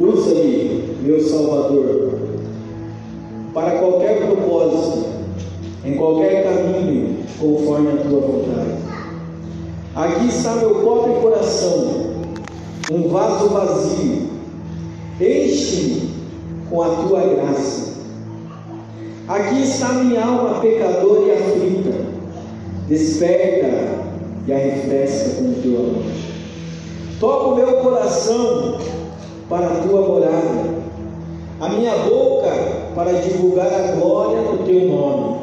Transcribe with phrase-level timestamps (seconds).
[0.00, 2.18] Usa-me, meu Salvador,
[3.52, 5.06] para qualquer propósito,
[5.84, 8.74] em qualquer caminho, conforme a tua vontade.
[9.94, 12.06] Aqui está meu pobre coração,
[12.92, 14.24] um vaso vazio.
[15.20, 16.10] Enche-me
[16.68, 17.94] com a tua graça.
[19.28, 21.94] Aqui está minha alma pecadora e aflita.
[22.88, 24.04] Desperta
[24.46, 26.33] e arrefresca com o teu amor.
[27.24, 28.76] Toca o meu coração
[29.48, 30.74] para a tua morada,
[31.58, 32.50] a minha boca
[32.94, 35.36] para divulgar a glória do teu nome,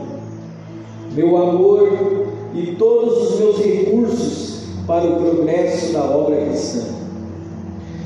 [1.15, 6.83] meu amor e todos os meus recursos para o progresso da obra cristã.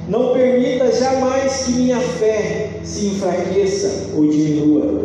[0.08, 5.03] Não permita jamais que minha fé se enfraqueça ou diminua,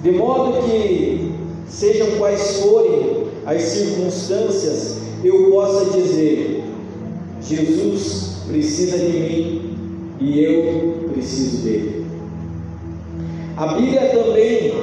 [0.00, 1.32] de modo que,
[1.68, 6.53] sejam quais forem as circunstâncias, eu possa dizer:
[7.46, 9.76] Jesus precisa de mim
[10.20, 12.06] e eu preciso dele.
[13.56, 14.74] A Bíblia também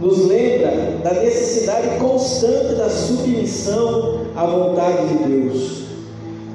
[0.00, 5.82] nos lembra da necessidade constante da submissão à vontade de Deus.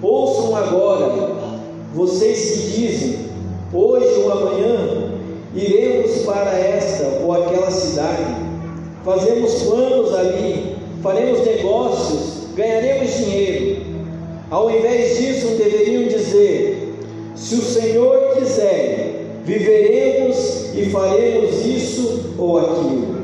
[0.01, 1.31] Ouçam agora,
[1.93, 3.19] vocês que dizem,
[3.73, 5.11] hoje ou amanhã
[5.55, 8.35] iremos para esta ou aquela cidade,
[9.03, 13.76] fazemos planos ali, faremos negócios, ganharemos dinheiro.
[14.49, 16.93] Ao invés disso, deveriam dizer:
[17.35, 23.17] se o Senhor quiser, viveremos e faremos isso ou aquilo.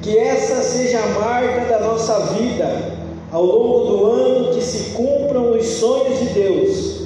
[0.00, 5.52] Que essa seja a marca da nossa vida ao longo do ano, que se cumpram
[5.52, 7.02] os sonhos de Deus,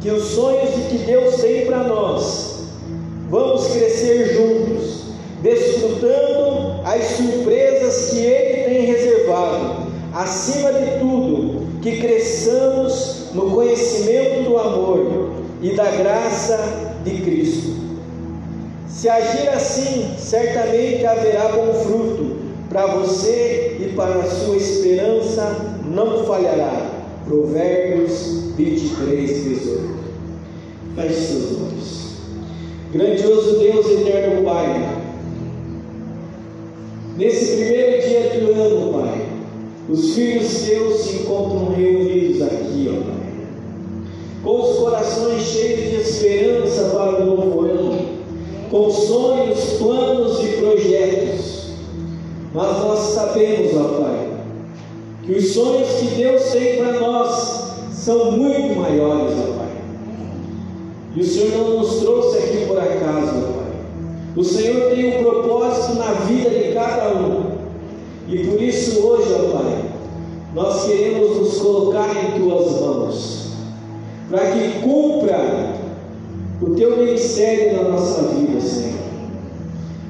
[0.00, 2.64] que os sonhos que Deus tem para nós,
[3.30, 5.04] vamos crescer juntos,
[5.42, 9.84] desfrutando as surpresas que Ele tem reservado.
[10.12, 11.43] Acima de tudo,
[11.84, 17.74] que cresçamos no conhecimento do amor e da graça de Cristo.
[18.88, 22.36] Se agir assim, certamente haverá bom fruto
[22.70, 26.90] para você e para a sua esperança não falhará.
[27.26, 29.94] Provérbios 23, 18.
[30.96, 32.14] Feche seus olhos.
[32.92, 35.00] Grandioso Deus, eterno Pai,
[37.18, 39.23] nesse primeiro dia do ano, Pai,
[39.88, 43.24] os filhos teus se encontram reunidos aqui, ó
[44.44, 47.98] com os corações cheios de esperança para o novo ano,
[48.70, 51.64] com sonhos, planos e projetos.
[52.52, 54.28] Mas nós sabemos, ó Pai,
[55.24, 59.72] que os sonhos que Deus tem para nós são muito maiores, ó Pai.
[61.16, 63.72] E o Senhor não nos trouxe aqui por acaso, ó Pai.
[64.36, 67.43] O Senhor tem um propósito na vida de cada um.
[68.28, 69.84] E por isso hoje, ó Pai,
[70.54, 73.44] nós queremos nos colocar em tuas mãos
[74.30, 75.74] para que cumpra
[76.62, 78.94] o teu ministério na nossa vida, Senhor.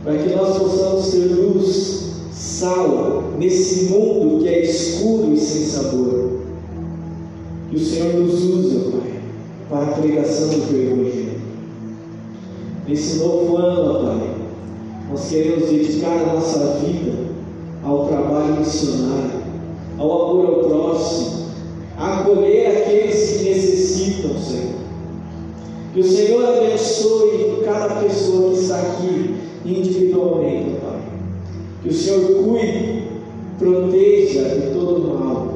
[0.04, 6.40] Para que nós possamos ter luz, sal nesse mundo que é escuro e sem sabor.
[7.70, 9.20] Que o Senhor nos usa, Pai,
[9.68, 11.40] para a pregação do teu Evangelho.
[12.86, 14.30] Nesse novo ano, Pai,
[15.10, 17.33] nós queremos dedicar a nossa vida
[17.84, 19.42] ao trabalho missionário,
[19.98, 21.44] ao amor ao próximo,
[21.98, 24.74] acolher aqueles que necessitam, Senhor.
[25.92, 29.34] Que o Senhor abençoe cada pessoa que está aqui
[29.64, 31.00] individualmente, Pai.
[31.82, 33.02] Que o Senhor cuide,
[33.58, 35.54] proteja de todo mal.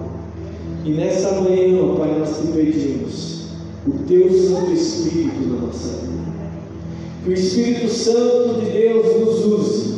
[0.84, 3.48] E nessa manhã, Pai, nós te pedimos
[3.86, 6.18] o Teu Santo Espírito na nossa vida.
[7.24, 9.97] Que o Espírito Santo de Deus nos use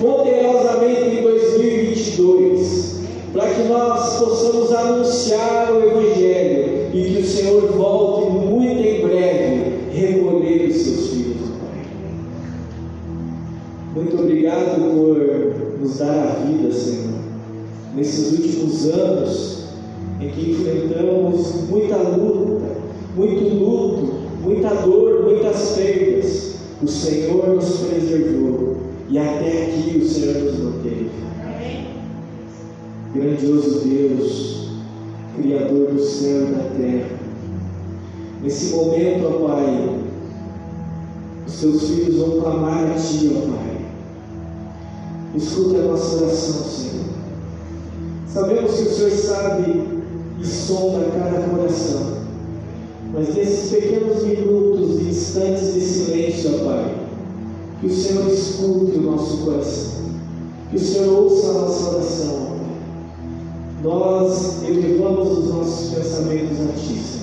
[0.00, 3.00] poderosamente em 2022
[3.34, 9.72] para que nós possamos anunciar o Evangelho e que o Senhor volte muito em breve
[9.92, 11.50] recolher os seus filhos.
[13.94, 17.20] Muito obrigado por nos dar a vida, Senhor,
[17.94, 19.64] nesses últimos anos
[20.20, 22.64] em que enfrentamos muita luta,
[23.14, 26.54] muito luto, muita dor, muitas perdas.
[26.82, 28.69] O Senhor nos preservou
[29.10, 31.10] e até aqui o Senhor nos manteve.
[33.12, 34.68] Grandioso Deus,
[35.36, 37.18] Criador do céu e da terra.
[38.40, 40.00] Nesse momento, ó Pai,
[41.44, 43.78] os seus filhos vão clamar a Ti, ó Pai.
[45.34, 47.04] Escuta a nossa oração, Senhor.
[48.28, 49.82] Sabemos que o Senhor sabe
[50.40, 52.20] e sonda cada coração.
[53.12, 56.99] Mas nesses pequenos minutos e instantes de silêncio, ó Pai,
[57.80, 60.00] que o Senhor escute o nosso coração.
[60.70, 62.50] Que o Senhor ouça a nossa oração
[63.82, 67.19] nós elevamos os nossos pensamentos a Ti,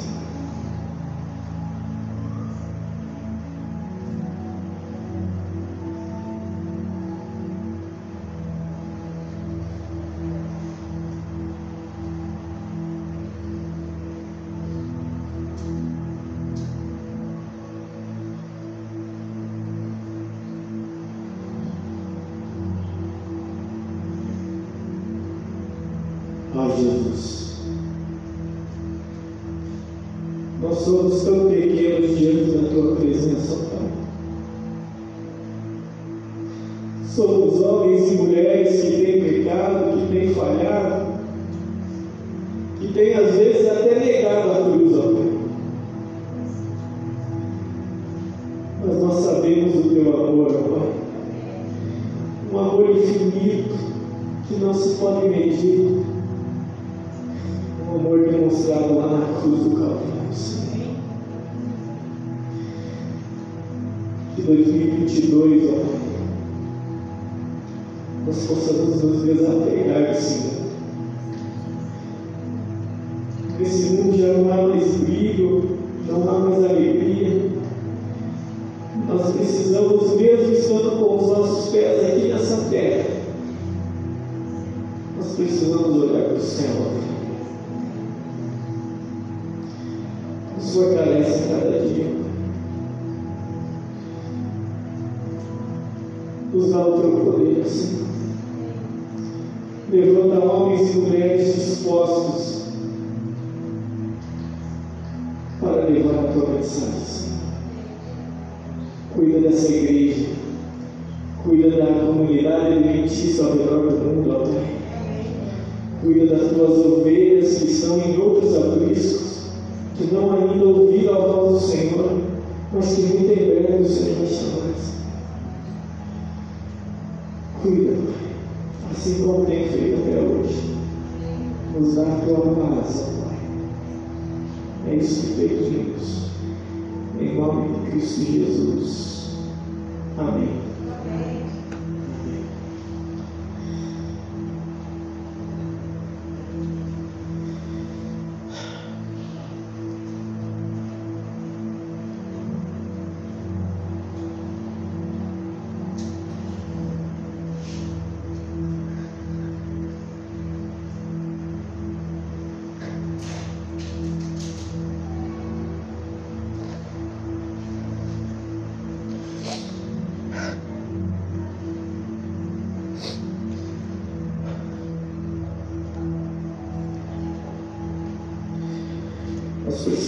[30.88, 31.27] Nós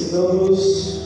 [0.10, 0.99] precisamos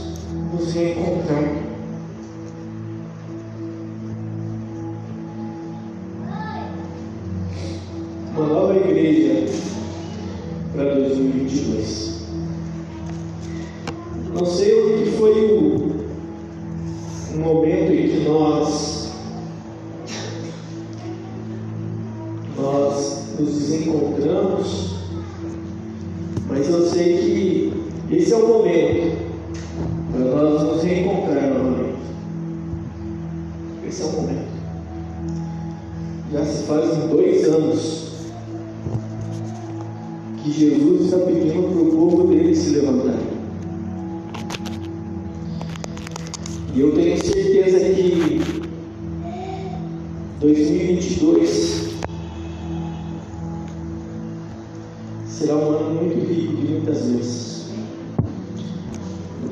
[55.38, 57.63] será um ano muito rico de muitas vezes.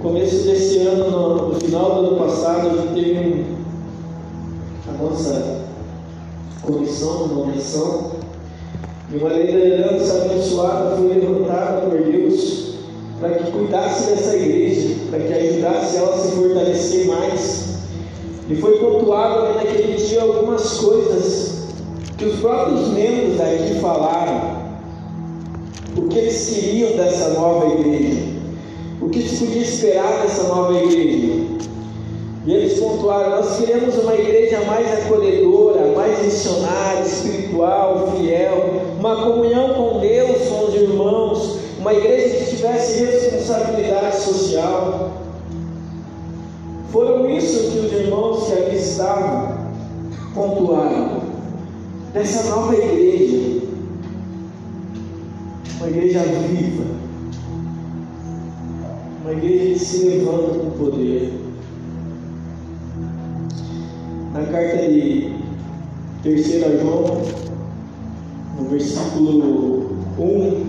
[0.01, 3.55] Começo desse ano, no, no, final do ano passado, a gente teve um,
[4.89, 5.61] a nossa
[6.61, 8.11] comissão, uma missão,
[9.11, 12.75] e uma liderança abençoada foi levantada por Deus
[13.19, 17.75] para que cuidasse dessa igreja, para que ajudasse ela a se fortalecer mais.
[18.49, 21.67] E foi pontuado naquele dia algumas coisas
[22.17, 24.50] que os próprios membros daqui falaram,
[25.97, 28.17] o que eles queriam dessa nova igreja.
[29.01, 31.43] O que se podia esperar dessa nova igreja?
[32.45, 39.73] E eles pontuaram: nós queremos uma igreja mais acolhedora, mais missionária, espiritual, fiel, uma comunhão
[39.73, 45.11] com Deus, com os irmãos, uma igreja que tivesse responsabilidade social.
[46.91, 49.57] Foram isso que os irmãos que ali estavam
[50.33, 51.21] pontuaram
[52.13, 53.60] dessa nova igreja,
[55.81, 57.01] uma igreja viva
[59.23, 61.33] uma igreja que se levanta com poder.
[64.33, 65.33] Na carta de
[66.23, 66.47] 3
[66.81, 67.21] João,
[68.59, 70.65] no versículo 1,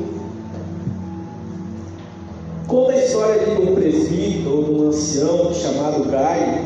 [2.66, 6.62] conta a história de um presbítero ou de um ancião chamado Gaio.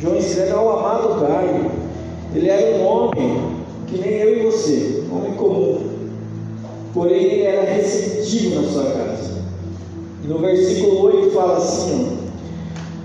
[0.00, 1.70] João escreve ao amado Gaio.
[2.34, 5.89] Ele era um homem que nem eu e você, um homem comum.
[6.94, 9.30] Porém ele era receptivo na sua casa.
[10.24, 12.18] E no versículo 8 fala assim: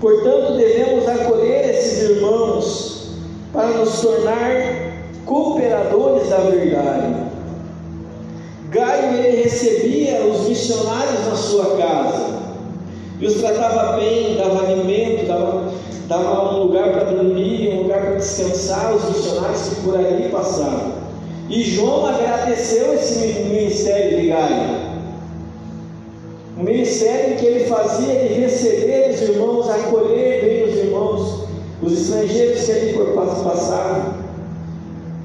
[0.00, 3.10] Portanto, devemos acolher esses irmãos
[3.52, 4.92] para nos tornar
[5.24, 7.26] cooperadores da verdade.
[8.70, 12.36] Gaio ele recebia os missionários na sua casa
[13.18, 15.72] e os tratava bem, dava alimento, dava,
[16.08, 20.95] dava um lugar para dormir, um lugar para descansar os missionários que por ali passavam.
[21.48, 24.86] E João agradeceu esse ministério de Gaio.
[26.58, 31.44] O ministério que ele fazia de receber os irmãos, acolher bem os irmãos,
[31.82, 34.14] os estrangeiros que ali por passavam.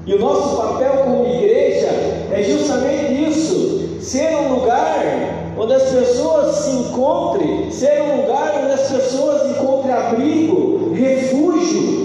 [0.06, 1.88] E o nosso papel como igreja
[2.30, 8.72] é justamente isso: ser um lugar onde as pessoas se encontrem, ser um lugar onde
[8.72, 12.02] as pessoas encontrem abrigo, refúgio.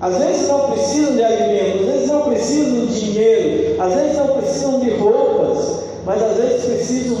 [0.00, 1.83] Às vezes não precisam de alimento,
[2.34, 7.18] precisam de dinheiro, às vezes não precisam de roupas, mas às vezes precisam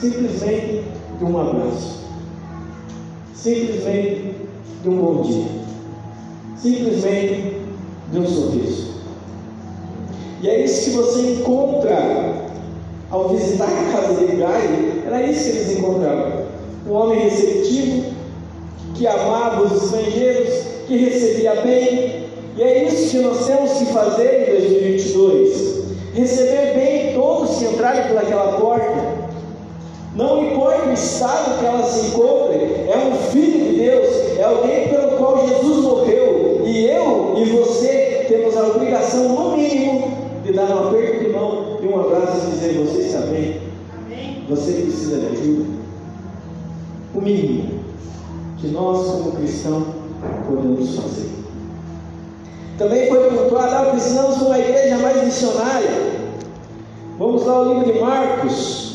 [0.00, 0.84] simplesmente
[1.18, 2.04] de um abraço,
[3.34, 4.34] simplesmente
[4.82, 5.58] de um bom dia
[6.60, 7.56] simplesmente
[8.10, 8.88] de um sorriso.
[10.42, 12.48] E é isso que você encontra
[13.10, 16.46] ao visitar a casa de Gai, era isso que eles encontravam.
[16.86, 18.04] Um homem receptivo,
[18.94, 22.17] que amava os estrangeiros, que recebia bem.
[22.58, 25.84] E é isso que nós temos que fazer em 2022.
[26.12, 29.28] Receber bem todos que entrarem por aquela porta.
[30.16, 34.88] Não importa o estado que ela se encontre, é um filho de Deus, é alguém
[34.88, 36.62] pelo qual Jesus morreu.
[36.64, 40.10] E eu e você temos a obrigação, no mínimo,
[40.42, 43.60] de dar um aperto de mão e um abraço e dizer: Você está bem?
[43.96, 44.44] Amém.
[44.48, 45.64] Você precisa de ajuda?
[47.14, 47.78] O mínimo
[48.56, 49.84] que nós, como cristãos,
[50.48, 51.27] podemos fazer.
[52.78, 55.90] Também foi pontuado: ah, precisamos de uma igreja mais missionária.
[57.18, 58.88] Vamos lá ao livro de Marcos.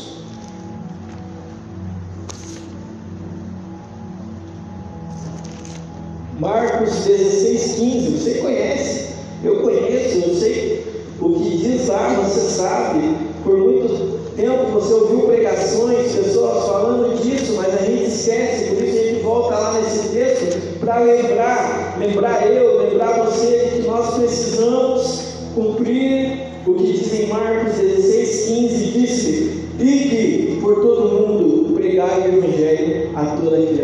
[6.40, 9.14] Marcos 16, 15, você conhece,
[9.44, 10.84] eu conheço, eu sei
[11.20, 13.14] o que diz lá, você sabe,
[13.44, 18.98] por muito tempo você ouviu pregações, pessoas falando disso, mas a gente esquece, por isso
[18.98, 23.63] a gente volta lá nesse texto para lembrar, lembrar eu, lembrar você
[23.94, 25.22] nós precisamos
[25.54, 32.24] cumprir o que diz em Marcos 16, 15, disse, ide por todo mundo, pregar o
[32.26, 33.83] Evangelho a toda criatura.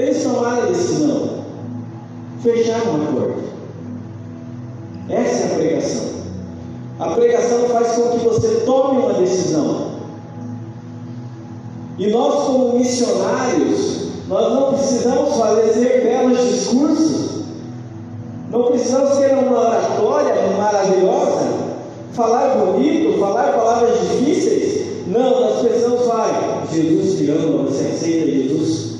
[0.00, 1.40] eles tomaram a decisão
[2.42, 3.42] fechar uma porta.
[5.08, 6.10] Essa é a pregação.
[6.98, 9.90] A pregação faz com que você tome uma decisão.
[11.98, 17.42] E nós, como missionários, nós não precisamos fazer belos discursos,
[18.50, 21.46] não precisamos ter uma oratória maravilhosa,
[22.12, 25.06] falar bonito, falar palavras difíceis.
[25.08, 28.99] Não, nós precisamos falar, Jesus te ama, você aceita Jesus?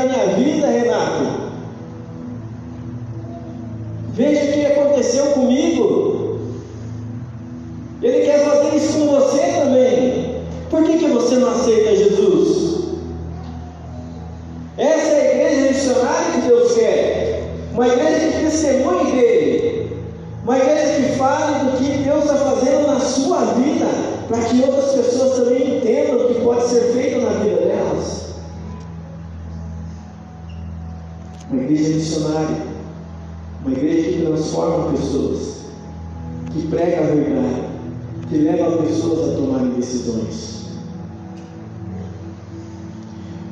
[0.00, 1.50] Na minha vida, Renato.
[4.14, 6.09] Veja o que aconteceu comigo.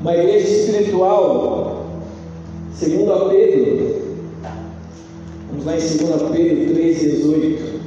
[0.01, 1.87] Uma igreja espiritual,
[2.73, 3.99] segundo a Pedro,
[5.51, 7.78] Vamos lá em 2 Pedro 3,18.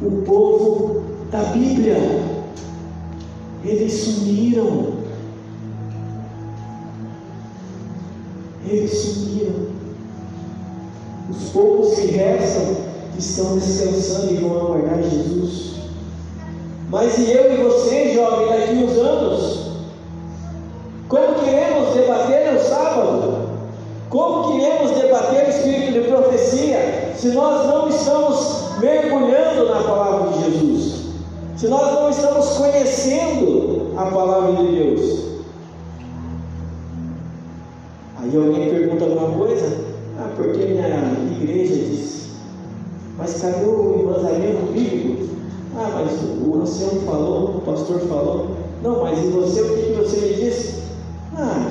[0.00, 1.96] O povo da Bíblia?
[3.64, 4.98] Eles sumiram.
[8.66, 9.68] Eles sumiram.
[11.30, 12.76] Os poucos que restam
[13.18, 15.74] estão descansando e vão aguardar Jesus.
[16.90, 19.68] Mas e eu e você, jovem, daqui uns anos?
[21.08, 23.37] Como queremos debater no sábado?
[24.10, 30.44] Como queremos debater o espírito de profecia se nós não estamos mergulhando na palavra de
[30.44, 31.08] Jesus?
[31.56, 35.28] Se nós não estamos conhecendo a palavra de Deus?
[38.20, 39.78] Aí alguém pergunta alguma coisa?
[40.18, 42.30] Ah, porque minha igreja disse.
[43.18, 45.28] Mas cadê o embasamento bíblico?
[45.76, 46.12] Ah, mas
[46.44, 48.56] o ancião falou, o pastor falou.
[48.82, 50.82] Não, mas e você, o que, você me disse?
[51.36, 51.68] Ah,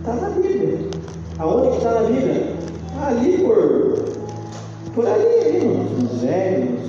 [0.00, 0.93] está na Bíblia.
[1.38, 2.56] Aonde que está na Bíblia?
[2.96, 4.04] Ah, ali por,
[4.94, 6.80] por ali, ali nos, velhos.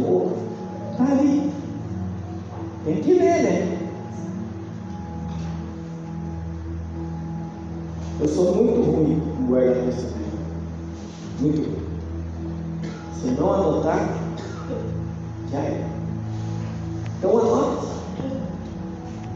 [0.92, 1.52] Está ali.
[2.86, 3.78] Tem que ler, né?
[8.20, 9.96] Eu sou muito ruim em guardar Bíblia.
[11.42, 11.86] Muito ruim.
[13.20, 14.08] Se não anotar,
[15.52, 15.86] já é.
[17.18, 17.88] Então anote,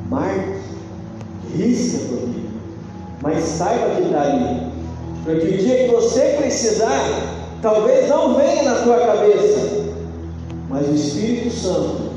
[0.09, 0.59] marque,
[1.55, 2.49] risca a Bíblia,
[3.23, 4.35] mas saiba que está
[5.23, 7.03] Para que o dia que você precisar,
[7.61, 9.85] talvez não venha na tua cabeça,
[10.69, 12.09] mas o Espírito Santo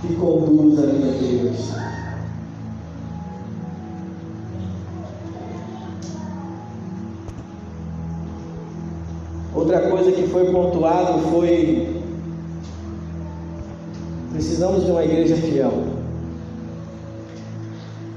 [0.00, 1.88] te conduz ali naquele versículo.
[9.54, 11.98] Outra coisa que foi pontuado foi
[14.38, 15.72] Precisamos de uma igreja fiel.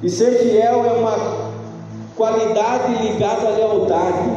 [0.03, 1.40] E ser fiel é uma
[2.15, 4.31] qualidade ligada à lealdade,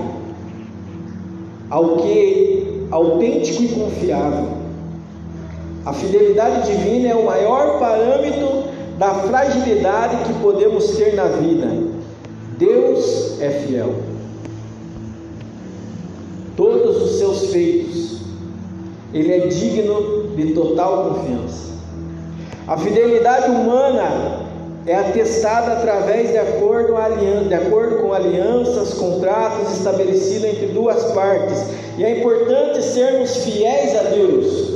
[1.70, 2.08] ao que
[2.90, 4.48] é autêntico e confiável.
[5.84, 8.64] A fidelidade divina é o maior parâmetro
[8.98, 11.68] da fragilidade que podemos ter na vida.
[12.58, 13.94] Deus é fiel.
[16.56, 18.20] Todos os seus feitos,
[19.12, 21.74] Ele é digno de total confiança.
[22.66, 24.43] A fidelidade humana
[24.86, 26.94] é atestada através de acordo,
[27.48, 31.64] de acordo com alianças, contratos estabelecidos entre duas partes.
[31.96, 34.74] E é importante sermos fiéis a Deus.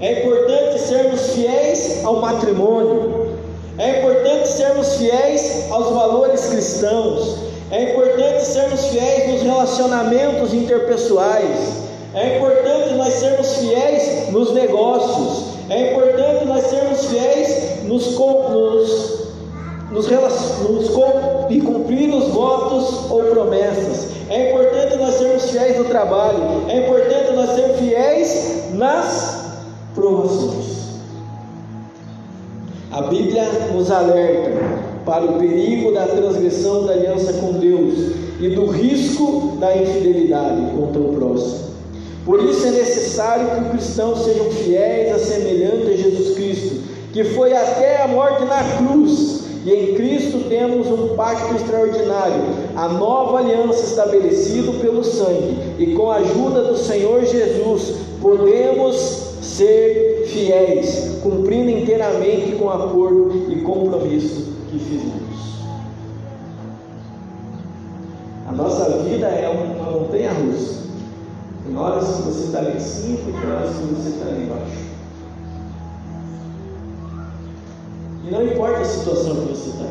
[0.00, 3.36] É importante sermos fiéis ao matrimônio.
[3.76, 7.38] É importante sermos fiéis aos valores cristãos.
[7.72, 11.88] É importante sermos fiéis nos relacionamentos interpessoais.
[12.14, 15.47] É importante nós sermos fiéis nos negócios.
[15.68, 19.28] É importante nós sermos fiéis nos, nos,
[19.90, 20.90] nos, nos,
[21.50, 24.08] e cumprir os votos ou promessas.
[24.30, 26.38] É importante nós sermos fiéis no trabalho.
[26.68, 29.44] É importante nós sermos fiéis nas
[29.94, 30.78] provações.
[32.90, 34.50] A Bíblia nos alerta
[35.04, 41.00] para o perigo da transgressão da aliança com Deus e do risco da infidelidade contra
[41.00, 41.67] o próximo.
[42.28, 47.24] Por isso é necessário que os cristãos sejam fiéis a semelhante a Jesus Cristo, que
[47.24, 49.44] foi até a morte na cruz.
[49.64, 52.42] E em Cristo temos um pacto extraordinário,
[52.76, 55.56] a nova aliança estabelecida pelo sangue.
[55.78, 58.96] E com a ajuda do Senhor Jesus, podemos
[59.40, 65.62] ser fiéis, cumprindo inteiramente com o acordo e compromisso que fizemos.
[68.46, 70.87] A nossa vida é uma montanha russa.
[71.68, 74.88] Tem horas que você está lá em cima tem horas que você está lá embaixo.
[78.24, 79.84] E não importa a situação que você está.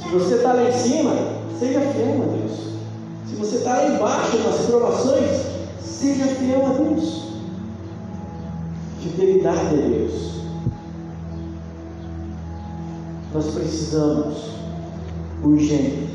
[0.00, 1.12] Se você está lá em cima,
[1.58, 2.60] seja fiel a Deus.
[3.28, 5.42] Se você está lá embaixo nas provações,
[5.80, 7.32] seja fiel a Deus.
[9.00, 10.36] Fidelidade a Deus.
[13.34, 14.50] Nós precisamos
[15.42, 16.10] urgente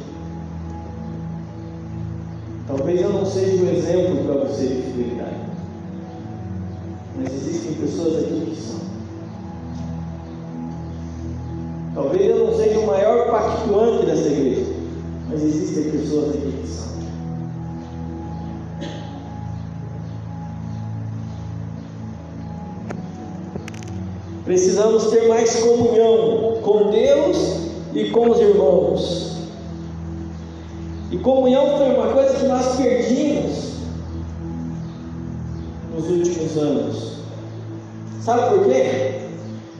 [2.78, 5.36] Talvez eu não seja um exemplo para você de fidelidade.
[7.18, 8.80] Mas existem pessoas aqui que são.
[11.94, 14.72] Talvez eu não seja o maior pactuante dessa igreja.
[15.30, 16.92] Mas existem pessoas aqui que são.
[24.46, 29.31] Precisamos ter mais comunhão com Deus e com os irmãos.
[31.22, 33.76] Comunhão foi uma coisa que nós perdimos
[35.94, 37.12] nos últimos anos.
[38.22, 39.20] Sabe por quê?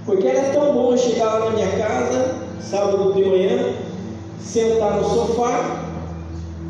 [0.06, 3.74] Porque era tão bom chegar lá na minha casa, sábado de manhã,
[4.40, 5.84] sentar no sofá,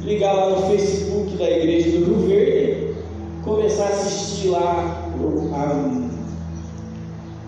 [0.04, 2.94] ligar lá no Facebook da igreja do Rio Verde,
[3.44, 5.10] começar a assistir lá
[5.54, 6.12] a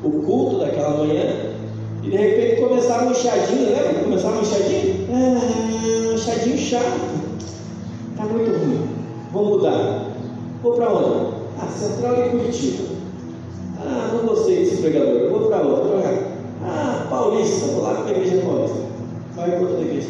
[0.03, 1.53] o culto daquela manhã,
[2.03, 2.52] e de repente
[2.93, 5.07] começava um enxadinho, lembra que começava um enxadinho?
[5.11, 7.13] Ah, chato.
[8.11, 8.89] Está muito ruim.
[9.31, 10.05] Vou mudar.
[10.61, 11.33] Vou para onde?
[11.59, 12.83] Ah, Central de Curitiba.
[13.79, 15.29] Ah, não gostei desse pregador.
[15.29, 16.01] Vou para outro.
[16.63, 17.67] Ah, Paulista.
[17.67, 18.77] Vou lá para a igreja paulista.
[19.35, 20.09] Vai para outra igreja.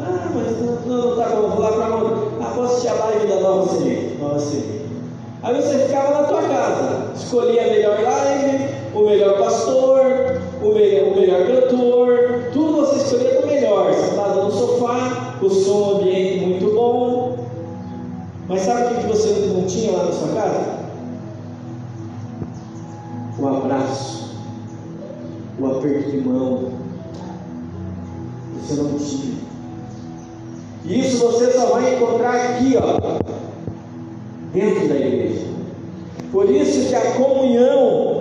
[0.00, 1.48] Ah, mas não, não, tá bom.
[1.48, 2.14] Vou lá para onde?
[2.40, 4.18] Ah, posso assistir a live da Nova Semente.
[4.20, 4.78] Nova Semente.
[5.42, 7.12] Aí você ficava na tua casa.
[7.14, 10.27] Escolhia a melhor live, o melhor pastor,
[10.62, 15.96] o melhor, o melhor cantor, tudo você escolhia o melhor, sentado no sofá, o som
[15.96, 17.38] ambiente muito bom.
[18.48, 20.78] Mas sabe o que você não tinha lá na sua casa?
[23.38, 24.34] O abraço,
[25.60, 26.72] o aperto de mão.
[28.56, 29.38] Você não tinha.
[30.84, 33.18] E isso você só vai encontrar aqui, ó,
[34.52, 35.46] dentro da igreja.
[36.32, 38.17] Por isso que a comunhão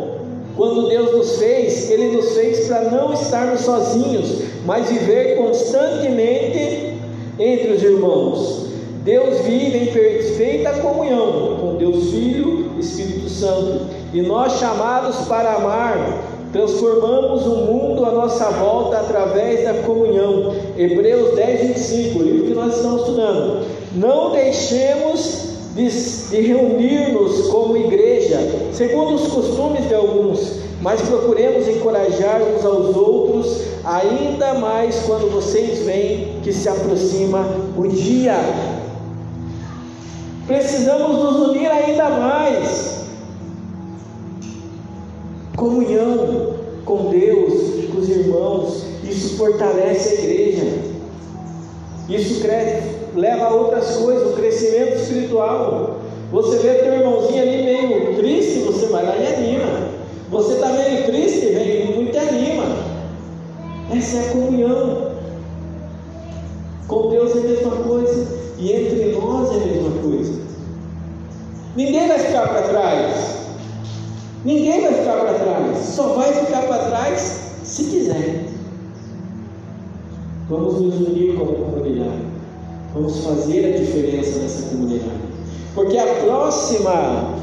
[0.58, 6.96] quando Deus nos fez, Ele nos fez para não estarmos sozinhos, mas viver constantemente
[7.39, 8.65] entre os irmãos.
[9.04, 15.54] Deus vive em perfeita comunhão com Deus Filho e Espírito Santo, e nós chamados para
[15.54, 20.56] amar, transformamos o mundo à nossa volta através da comunhão.
[20.76, 23.65] Hebreus 10, 25, o livro que nós estamos estudando.
[23.96, 25.90] Não deixemos de,
[26.30, 28.40] de reunir-nos como igreja,
[28.74, 35.86] segundo os costumes de alguns, mas procuremos encorajar uns aos outros, ainda mais quando vocês
[35.86, 37.46] veem que se aproxima
[37.78, 38.36] o dia.
[40.48, 42.98] Precisamos nos unir ainda mais.
[45.56, 50.98] Comunhão com Deus, com os irmãos, isso fortalece a igreja.
[52.10, 55.98] Isso cresce, leva a outras coisas, o crescimento espiritual.
[56.32, 59.88] Você vê teu irmãozinho ali meio triste, você vai lá e anima.
[60.30, 62.66] Você está meio triste, vem muito anima.
[63.96, 65.12] Essa é a comunhão.
[66.88, 68.38] Com Deus é a mesma coisa.
[68.60, 70.34] E entre nós é a mesma coisa.
[71.76, 73.38] Ninguém vai ficar para trás.
[74.44, 75.78] Ninguém vai ficar para trás.
[75.80, 78.46] Só vai ficar para trás se quiser.
[80.50, 82.27] Vamos nos unir como comunidade.
[82.98, 85.22] Vamos fazer a diferença nessa comunidade.
[85.76, 87.36] Porque a próxima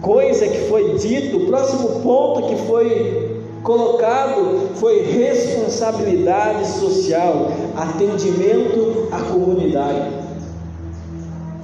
[0.00, 9.18] coisa que foi dito, o próximo ponto que foi colocado foi responsabilidade social, atendimento à
[9.22, 10.08] comunidade.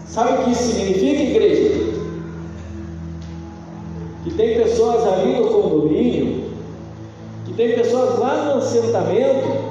[0.09, 1.95] Sabe o que isso significa, igreja?
[4.25, 6.42] Que tem pessoas ali no condomínio,
[7.45, 9.65] que tem pessoas lá no assentamento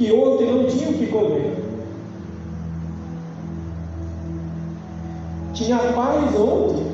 [0.00, 1.62] que ontem não tinha o que comer.
[5.52, 6.86] Tinha pais ontem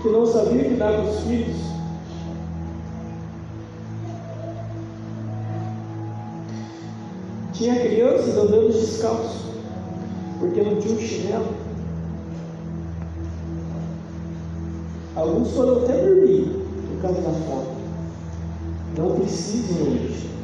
[0.00, 1.56] que não sabia que dar para os filhos.
[7.52, 9.42] Tinha crianças andando descalços,
[10.40, 11.46] porque não tinha um chinelo.
[15.14, 16.58] Alguns foram até dormir
[16.88, 17.76] por causa da fome.
[18.96, 20.35] Não precisam hoje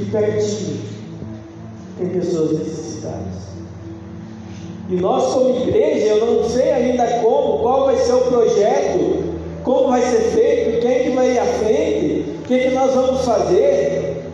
[0.00, 0.80] e pertinho
[1.98, 3.44] tem pessoas necessitadas.
[4.90, 9.88] E nós, como igreja, eu não sei ainda como, qual vai ser o projeto, como
[9.88, 14.24] vai ser feito, quem que vai ir à frente, o que, que nós vamos fazer.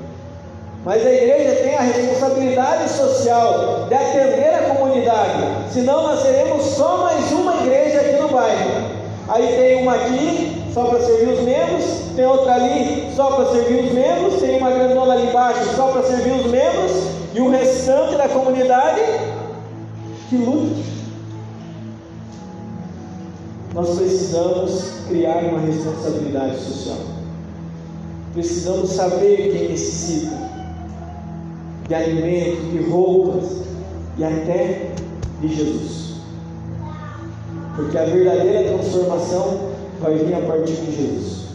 [0.84, 6.96] Mas a igreja tem a responsabilidade social de atender a comunidade, senão nós seremos só
[6.96, 9.00] mais uma igreja aqui no bairro.
[9.28, 11.84] Aí tem uma aqui, só para servir os membros,
[12.16, 16.08] tem outra ali só para servir os membros, tem uma grandona ali embaixo só para
[16.08, 16.92] servir os membros,
[17.34, 19.00] e o restante da comunidade
[20.28, 20.84] que lute.
[23.74, 26.98] Nós precisamos criar uma responsabilidade social.
[28.32, 30.50] Precisamos saber quem necessita.
[31.88, 33.62] de alimentos, de roupas
[34.16, 34.92] e até
[35.40, 36.14] de Jesus.
[37.74, 41.46] Porque a verdadeira transformação vai vir a partir de Jesus.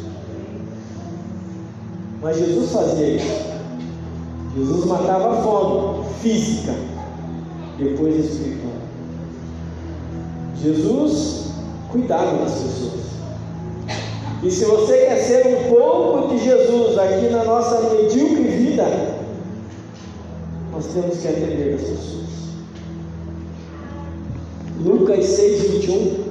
[2.22, 3.55] Mas Jesus fazia isso.
[4.56, 6.74] Jesus matava a fome física,
[7.78, 8.72] depois espiritual.
[10.62, 11.52] Jesus
[11.92, 13.06] cuidava das pessoas.
[14.42, 18.86] E se você quer ser um pouco de Jesus aqui na nossa medíocre vida,
[20.72, 22.26] nós temos que atender as pessoas.
[24.86, 26.25] Lucas 6, 21.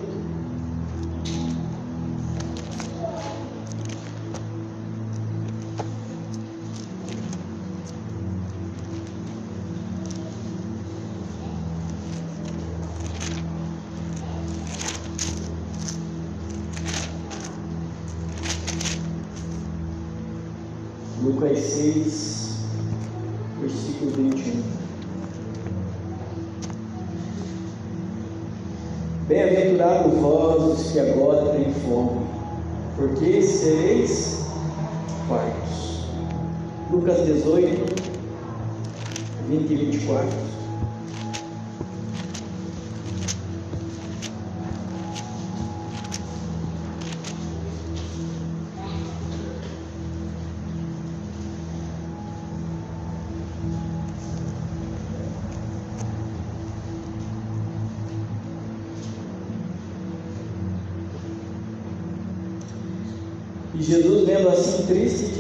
[23.95, 24.63] Versículo 21.
[29.29, 32.27] Bem-aventurado vós os que agora têm fome,
[32.97, 34.45] porque sereis
[35.29, 36.05] fartos.
[36.91, 37.95] Lucas 18,
[39.49, 40.54] 20 e 24.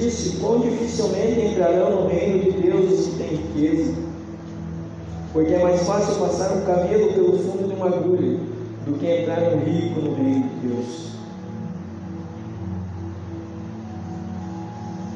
[0.05, 3.95] Disse: Quão dificilmente entrarão no reino de Deus os que têm riqueza.
[5.33, 8.38] Porque é mais fácil passar um camelo pelo fundo de uma agulha
[8.87, 11.14] do que entrar um rico no reino de Deus.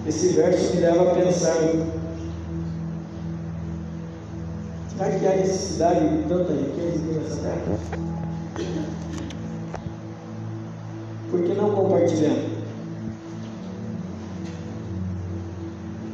[0.07, 1.57] Esse verso me leva a pensar:
[4.91, 7.79] será que há necessidade de tanta riqueza nessa terra?
[11.31, 12.58] Por que não compartilhar?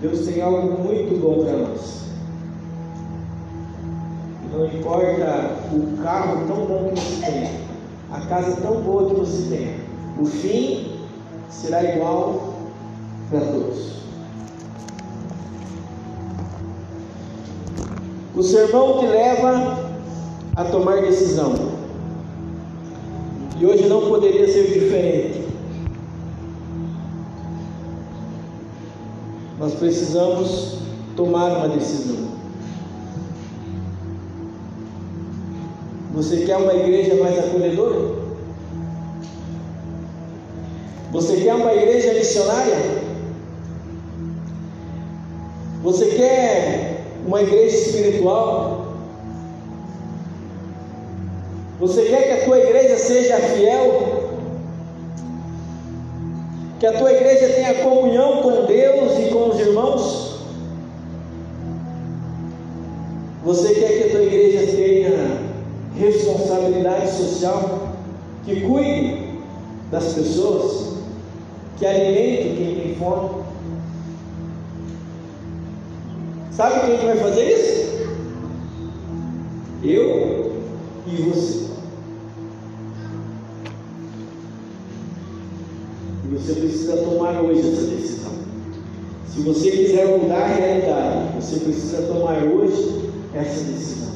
[0.05, 2.05] Deus tem algo muito bom para nós.
[4.53, 7.51] Não importa o carro tão bom que você tenha,
[8.13, 9.77] a casa tão boa que você tenha,
[10.21, 11.01] o fim
[11.49, 12.55] será igual
[13.31, 13.95] para todos.
[18.37, 19.79] O sermão te leva
[20.55, 21.55] a tomar decisão.
[23.59, 25.44] E hoje não poderia ser diferente.
[29.59, 30.79] Nós precisamos
[31.17, 32.25] tomar uma decisão.
[36.15, 38.25] Você quer uma igreja mais acolhedora?
[41.13, 43.05] Você quer uma igreja missionária?
[45.83, 48.87] Você quer uma igreja espiritual?
[51.79, 54.14] Você quer que a tua igreja seja fiel?
[56.85, 60.41] Que a tua igreja tenha comunhão com Deus e com os irmãos?
[63.43, 65.41] Você quer que a tua igreja tenha
[65.97, 67.89] responsabilidade social,
[68.45, 69.31] que cuide
[69.91, 70.99] das pessoas,
[71.79, 73.31] que alimente quem tem fome?
[76.51, 78.09] Sabe quem vai fazer isso?
[79.83, 80.53] Eu
[81.07, 81.74] e você.
[86.45, 88.33] Você precisa tomar hoje essa decisão.
[89.29, 94.13] Se você quiser mudar a realidade, você precisa tomar hoje essa decisão.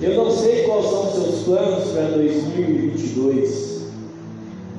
[0.00, 3.82] Eu não sei quais são os seus planos para 2022,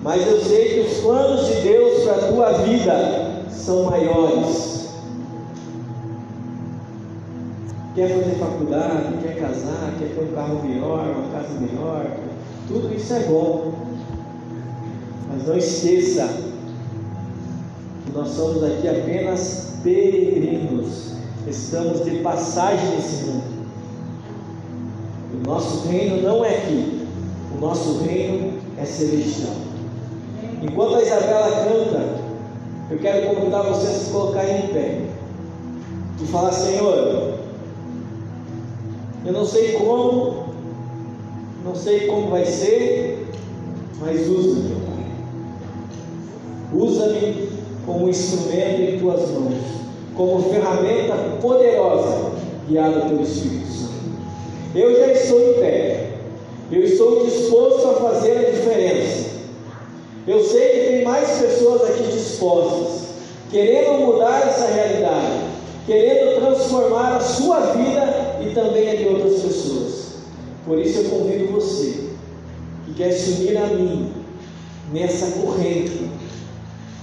[0.01, 4.87] mas eu sei que os planos de Deus para a tua vida são maiores.
[7.95, 12.28] Quer fazer faculdade, quer casar, quer ter um carro melhor, uma casa melhor,
[12.69, 13.73] tudo isso é bom.
[15.27, 16.27] Mas não esqueça
[18.05, 21.13] que nós somos aqui apenas peregrinos.
[21.47, 23.59] Estamos de passagem nesse mundo.
[25.33, 27.07] O nosso reino não é aqui.
[27.57, 29.55] O nosso reino é celestial.
[30.61, 32.19] Enquanto a Isabela canta,
[32.91, 35.01] eu quero convidar você a se colocar em pé
[36.21, 37.39] e falar: Senhor,
[39.25, 40.48] eu não sei como,
[41.63, 43.27] não sei como vai ser,
[43.99, 45.05] mas usa-me, Pai.
[46.73, 47.49] Usa-me
[47.85, 49.55] como instrumento em tuas mãos,
[50.15, 52.31] como ferramenta poderosa
[52.67, 53.93] guiada pelo Espírito Santo.
[54.75, 56.11] Eu já estou em pé,
[56.71, 59.29] eu estou disposto a fazer a diferença.
[60.27, 63.07] Eu sei que tem mais pessoas aqui dispostas,
[63.51, 65.41] querendo mudar essa realidade,
[65.87, 69.98] querendo transformar a sua vida e também a de outras pessoas.
[70.65, 72.09] Por isso eu convido você
[72.85, 74.13] que quer se unir a mim
[74.91, 76.09] nessa corrente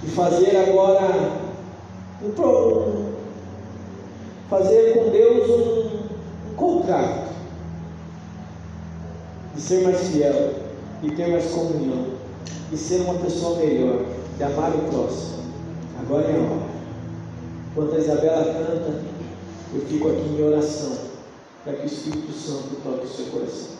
[0.04, 1.32] e fazer agora
[2.22, 3.12] um,
[4.48, 7.26] fazer com Deus um, um contrato
[9.54, 10.52] de ser mais fiel,
[11.02, 12.06] de ter mais comunhão,
[12.70, 14.04] de ser uma pessoa melhor,
[14.36, 15.36] de amar o próximo.
[16.00, 16.66] Agora é a hora.
[17.70, 19.00] Enquanto a Isabela canta,
[19.74, 20.92] eu fico aqui em oração,
[21.66, 23.76] para que o Espírito Santo toque o seu coração.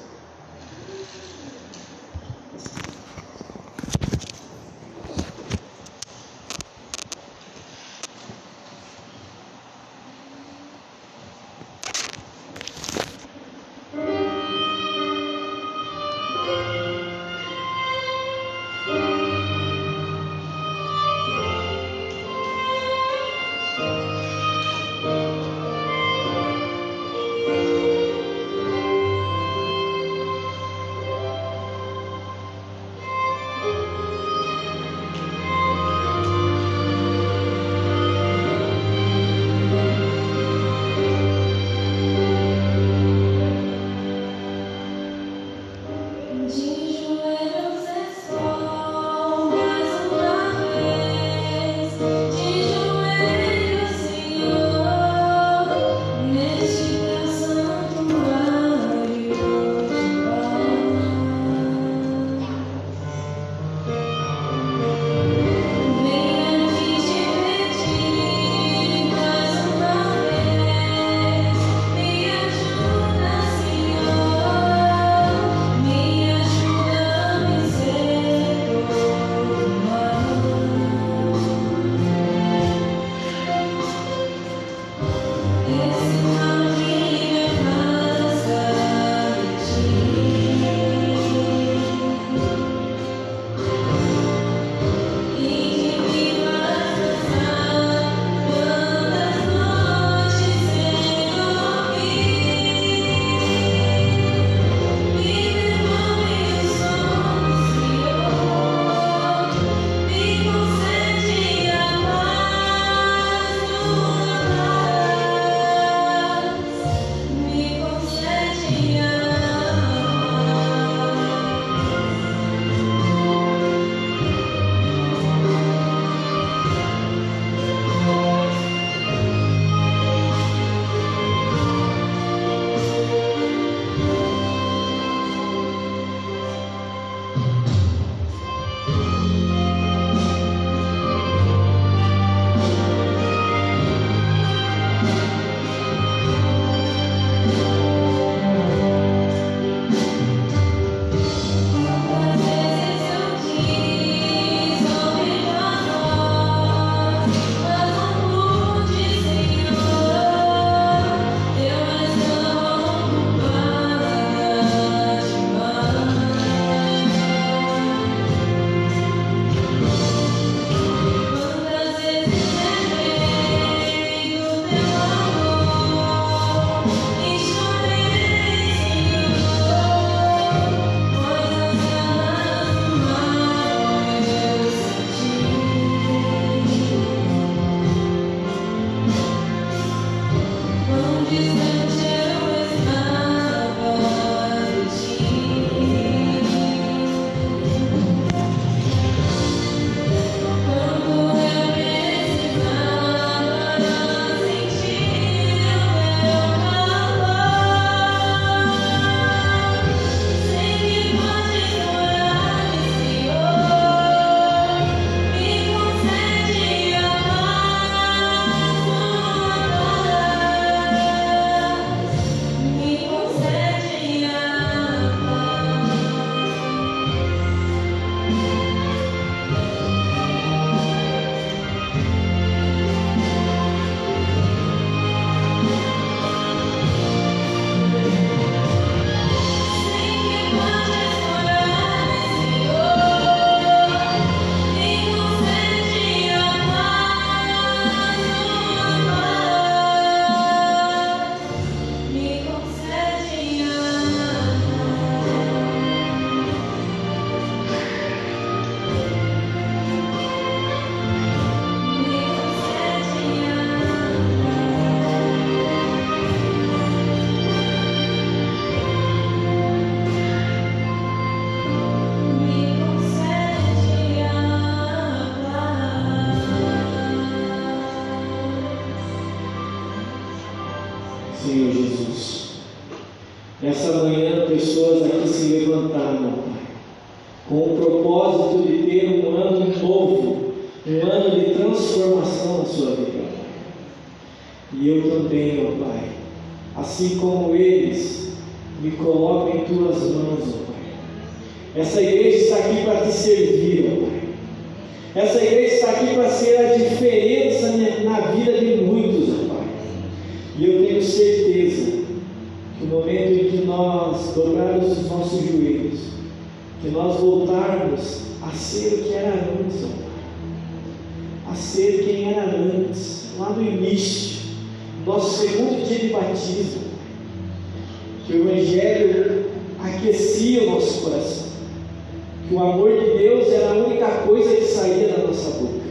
[333.36, 335.86] Deus era a única coisa que saía da nossa boca,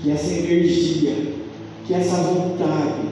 [0.00, 1.12] que essa energia,
[1.84, 3.02] que essa vontade,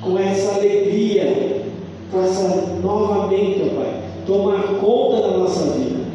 [0.00, 1.66] com essa alegria,
[2.14, 6.06] essa novamente, Pai, tomar conta da nossa vida.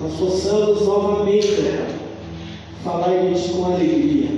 [0.00, 1.86] Nós possamos novamente, Pai,
[2.82, 4.30] falar de com alegria,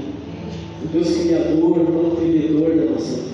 [0.83, 3.34] o Deus Criador, mantenedor da nossa vida.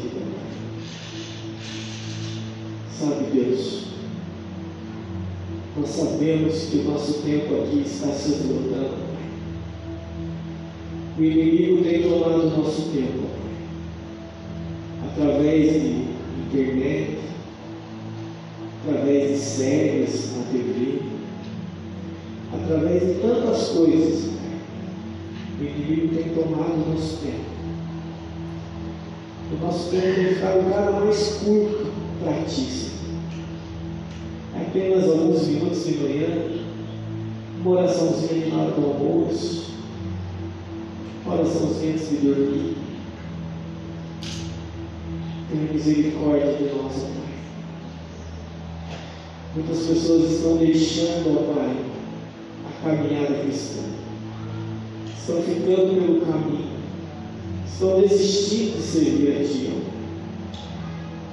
[5.91, 9.11] Sabemos que o nosso tempo aqui está se esgotando.
[11.19, 13.29] O inimigo tem tomado o nosso tempo
[15.05, 16.05] através de
[16.47, 17.19] internet,
[18.83, 21.01] através de séries na TV,
[22.53, 24.31] através de tantas coisas.
[25.59, 27.51] O inimigo tem tomado o nosso tempo.
[29.53, 32.90] O nosso tempo tem ficado cada mais curto para ti,
[34.71, 36.29] apenas alguns minutos de manhã,
[37.61, 39.75] uma oraçãozinha na hora do almoço,
[41.25, 42.77] uma oraçãozinha antes de dormir.
[45.51, 47.35] Tenha misericórdia de nós, ó Pai.
[49.57, 51.77] Muitas pessoas estão deixando, ó Pai,
[52.65, 53.81] a caminhada cristã.
[55.19, 56.71] Estão ficando pelo caminho.
[57.67, 60.00] Estão desistindo de servir a Ti, ó.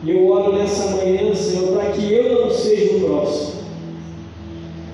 [0.03, 3.63] E eu oro nessa manhã, Senhor, para que eu não seja o próximo.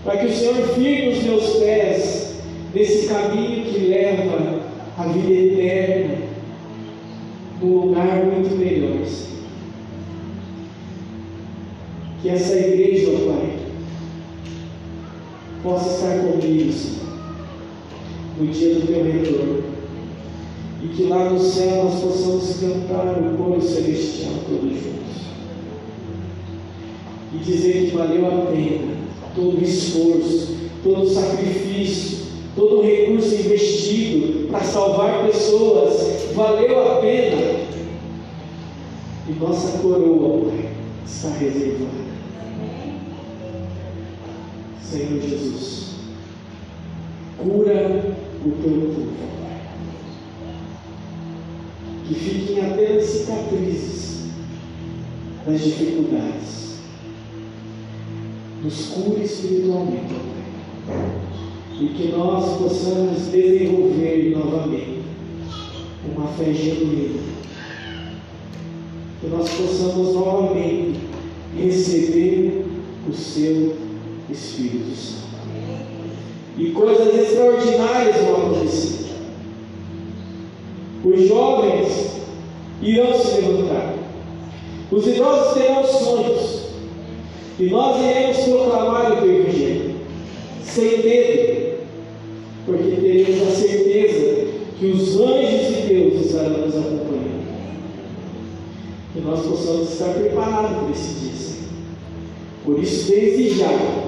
[0.04, 2.36] Para que o Senhor firme os meus pés
[2.74, 4.62] nesse caminho que leva
[4.97, 6.16] à vida eterna,
[7.62, 9.43] num lugar muito melhor, Senhor.
[12.22, 13.58] Que essa igreja, ó Pai,
[15.62, 17.14] possa estar comigo, Senhor,
[18.39, 19.62] no dia do teu retorno.
[20.96, 25.24] Que lá no céu nós possamos cantar o coro celestial todos juntos.
[27.34, 28.94] E dizer que valeu a pena
[29.36, 32.20] todo o esforço, todo o sacrifício,
[32.56, 37.64] todo o recurso investido para salvar pessoas, valeu a pena.
[39.28, 40.70] E nossa coroa, Pai,
[41.06, 42.04] está reservada.
[44.82, 45.96] Senhor Jesus,
[47.38, 48.16] cura
[48.46, 49.32] o teu povo.
[52.08, 54.28] Que fiquem apenas cicatrizes
[55.45, 56.78] das dificuldades.
[58.64, 60.16] Nos cure espiritualmente.
[61.80, 65.01] E que nós possamos desenvolver novamente
[66.14, 67.22] uma fé genuína.
[69.20, 70.99] Que nós possamos novamente
[71.58, 72.66] receber
[73.10, 73.76] o seu
[74.30, 75.24] Espírito Santo.
[76.58, 79.04] E coisas extraordinárias vão acontecer.
[81.04, 81.72] Os jovens
[82.84, 83.95] irão se levantar.
[84.91, 86.63] Os idosos terão sonhos.
[87.59, 89.95] E nós iremos proclamar o Evangelho.
[90.63, 91.73] Sem medo.
[92.65, 94.47] Porque teremos a certeza
[94.79, 97.43] que os anjos de Deus estarão nos acompanhando.
[99.13, 101.34] Que nós possamos estar preparados para esse dia.
[102.63, 104.07] Por isso, desde já,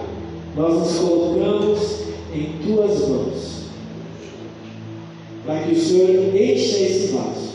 [0.55, 3.65] nós nos colocamos em tuas mãos,
[5.45, 7.55] para que o Senhor encha esse vaso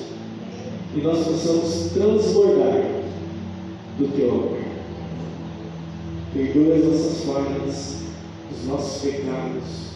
[0.95, 3.03] e nós possamos transbordar
[3.99, 4.59] do teu amor.
[6.33, 7.97] Perdoa as nossas falhas,
[8.53, 9.91] os nossos pecados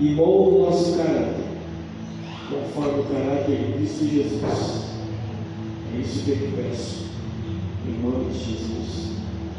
[0.00, 1.50] e molda o nosso caráter
[2.50, 4.90] conforme o caráter de Cristo Jesus.
[5.94, 7.10] É isso que eu te peço.
[7.86, 9.12] Em nome de Jesus.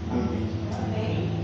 [0.09, 0.47] Amém.
[0.73, 1.40] Amém.